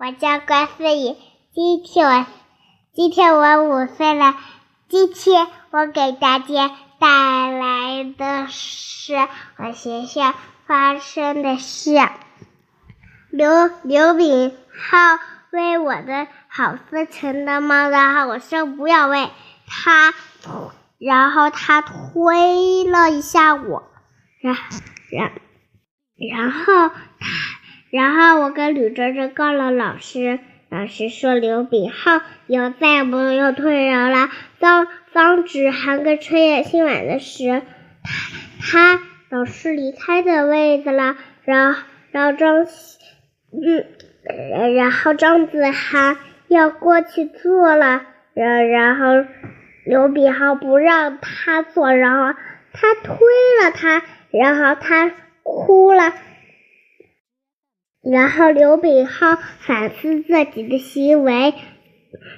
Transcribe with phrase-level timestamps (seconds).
[0.00, 1.16] 我叫关思怡，
[1.52, 2.26] 今天我
[2.94, 4.36] 今天我五岁了。
[4.88, 9.16] 今天我给大家带来的是
[9.56, 10.34] 我学校
[10.68, 11.90] 发生的事。
[13.32, 13.50] 刘
[13.82, 15.18] 刘炳浩
[15.50, 19.30] 喂我的好色情的猫，然后我说不要喂
[19.66, 20.14] 他，
[20.98, 23.82] 然后他推了一下我，
[24.40, 24.56] 然
[25.10, 25.32] 然
[26.14, 27.47] 然后他，
[27.90, 34.28] 然后我跟吕哲哲告了老师，老师说刘炳浩以后再也不用推人了。
[34.58, 37.62] 当当纸还跟春叶新晚的时，
[38.60, 41.80] 他他老师离开的位子了，然后
[42.10, 42.66] 然后张
[43.52, 46.18] 嗯，然后张子涵
[46.48, 48.02] 要过去坐了，
[48.34, 49.06] 然然后
[49.86, 52.38] 刘炳浩不让他坐，然后
[52.72, 53.16] 他推
[53.64, 55.10] 了他，然后他
[55.42, 56.12] 哭了，
[58.10, 61.54] 然后刘炳浩反思自己的行为，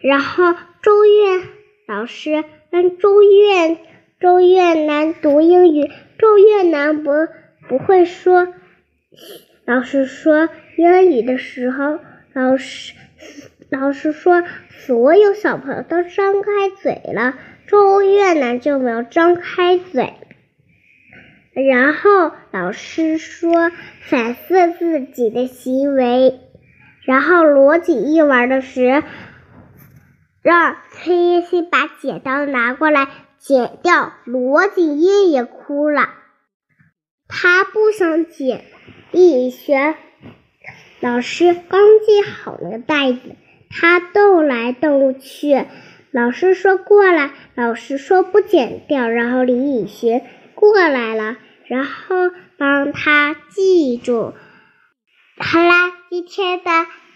[0.00, 1.42] 然后周月。
[1.88, 3.78] 老师跟周越
[4.18, 7.12] 周越南读英语，周越南不
[7.68, 8.48] 不会说。
[9.64, 12.00] 老师说英语的时候，
[12.32, 12.92] 老师
[13.70, 16.50] 老师说所有小朋友都张开
[16.82, 17.38] 嘴了，
[17.68, 20.14] 周越南就没有张开嘴。
[21.64, 26.38] 然后老师说反思自己的行为，
[27.06, 29.02] 然后罗辑一玩的时。
[30.42, 36.10] 让崔叶欣把剪刀拿过来剪掉，罗锦逸也哭了。
[37.26, 38.62] 他不想剪，
[39.10, 39.96] 一学
[41.00, 43.34] 老师刚系好那个带子，
[43.70, 45.64] 他动来动去。
[46.12, 49.08] 老师说过来，老师说不剪掉。
[49.08, 50.22] 然后李雨学
[50.54, 51.38] 过来了，
[51.68, 54.34] 然后帮他记住。
[55.38, 56.70] 好啦，今天的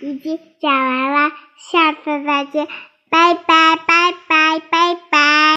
[0.00, 2.68] 已经讲完了，下次再见。
[3.10, 3.63] 拜拜。